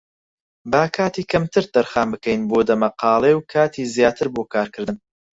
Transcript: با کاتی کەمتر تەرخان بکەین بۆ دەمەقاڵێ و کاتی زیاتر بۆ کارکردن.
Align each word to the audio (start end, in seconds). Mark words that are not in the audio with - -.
با 0.71 0.83
کاتی 0.95 1.23
کەمتر 1.31 1.63
تەرخان 1.73 2.07
بکەین 2.13 2.41
بۆ 2.49 2.59
دەمەقاڵێ 2.69 3.31
و 3.35 3.45
کاتی 3.53 3.89
زیاتر 3.95 4.27
بۆ 4.35 4.41
کارکردن. 4.53 4.97